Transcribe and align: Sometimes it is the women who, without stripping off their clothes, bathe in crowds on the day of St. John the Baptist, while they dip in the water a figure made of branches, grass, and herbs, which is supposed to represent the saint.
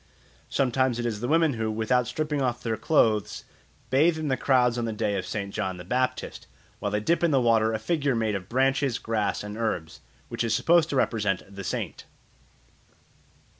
Sometimes 0.49 0.97
it 0.97 1.05
is 1.05 1.19
the 1.21 1.27
women 1.27 1.53
who, 1.53 1.69
without 1.69 2.07
stripping 2.07 2.41
off 2.41 2.63
their 2.63 2.75
clothes, 2.75 3.43
bathe 3.91 4.17
in 4.17 4.35
crowds 4.37 4.79
on 4.79 4.85
the 4.85 4.91
day 4.91 5.15
of 5.15 5.27
St. 5.27 5.53
John 5.53 5.77
the 5.77 5.83
Baptist, 5.83 6.47
while 6.79 6.89
they 6.89 6.99
dip 6.99 7.23
in 7.23 7.29
the 7.29 7.39
water 7.39 7.71
a 7.71 7.77
figure 7.77 8.15
made 8.15 8.33
of 8.33 8.49
branches, 8.49 8.97
grass, 8.97 9.43
and 9.43 9.55
herbs, 9.55 9.99
which 10.27 10.43
is 10.43 10.55
supposed 10.55 10.89
to 10.89 10.95
represent 10.95 11.43
the 11.55 11.63
saint. 11.63 12.05